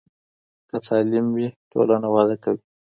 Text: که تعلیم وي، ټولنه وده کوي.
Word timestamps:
که 0.69 0.77
تعلیم 0.87 1.25
وي، 1.35 1.47
ټولنه 1.71 2.07
وده 2.15 2.35
کوي. 2.43 2.61